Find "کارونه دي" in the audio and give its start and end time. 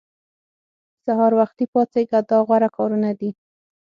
2.77-3.29